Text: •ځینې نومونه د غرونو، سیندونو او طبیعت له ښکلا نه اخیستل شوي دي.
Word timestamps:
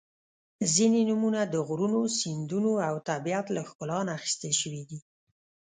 •ځینې 0.73 1.01
نومونه 1.09 1.41
د 1.53 1.55
غرونو، 1.67 2.01
سیندونو 2.19 2.71
او 2.87 2.95
طبیعت 3.09 3.45
له 3.55 3.61
ښکلا 3.69 3.99
نه 4.07 4.11
اخیستل 4.17 4.53
شوي 4.61 4.83
دي. 4.89 4.99